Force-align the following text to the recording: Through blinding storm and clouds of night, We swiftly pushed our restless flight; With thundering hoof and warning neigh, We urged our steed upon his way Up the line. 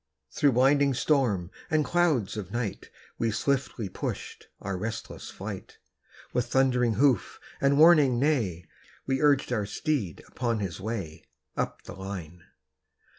Through 0.31 0.53
blinding 0.53 0.95
storm 0.95 1.51
and 1.69 1.85
clouds 1.85 2.35
of 2.35 2.49
night, 2.49 2.89
We 3.19 3.29
swiftly 3.29 3.87
pushed 3.87 4.47
our 4.59 4.75
restless 4.75 5.29
flight; 5.29 5.77
With 6.33 6.47
thundering 6.47 6.95
hoof 6.95 7.39
and 7.61 7.77
warning 7.77 8.19
neigh, 8.19 8.65
We 9.05 9.21
urged 9.21 9.53
our 9.53 9.67
steed 9.67 10.23
upon 10.27 10.59
his 10.59 10.81
way 10.81 11.25
Up 11.55 11.83
the 11.83 11.93
line. 11.93 12.45